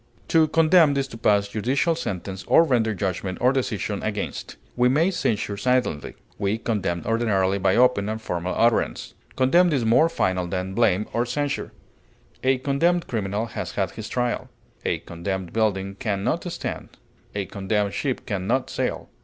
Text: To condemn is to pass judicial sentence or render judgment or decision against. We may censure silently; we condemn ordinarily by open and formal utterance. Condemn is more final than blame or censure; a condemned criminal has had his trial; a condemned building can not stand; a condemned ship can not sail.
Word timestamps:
To 0.29 0.47
condemn 0.47 0.97
is 0.97 1.07
to 1.09 1.17
pass 1.19 1.47
judicial 1.49 1.93
sentence 1.93 2.43
or 2.47 2.63
render 2.63 2.95
judgment 2.95 3.37
or 3.39 3.53
decision 3.53 4.01
against. 4.01 4.55
We 4.75 4.89
may 4.89 5.11
censure 5.11 5.57
silently; 5.57 6.15
we 6.39 6.57
condemn 6.57 7.03
ordinarily 7.05 7.59
by 7.59 7.75
open 7.75 8.09
and 8.09 8.19
formal 8.19 8.55
utterance. 8.57 9.13
Condemn 9.35 9.71
is 9.71 9.85
more 9.85 10.09
final 10.09 10.47
than 10.47 10.73
blame 10.73 11.05
or 11.13 11.23
censure; 11.27 11.71
a 12.43 12.57
condemned 12.57 13.05
criminal 13.05 13.45
has 13.45 13.73
had 13.73 13.91
his 13.91 14.09
trial; 14.09 14.49
a 14.83 14.97
condemned 14.97 15.53
building 15.53 15.93
can 15.93 16.23
not 16.23 16.51
stand; 16.51 16.97
a 17.35 17.45
condemned 17.45 17.93
ship 17.93 18.25
can 18.25 18.47
not 18.47 18.71
sail. 18.71 19.07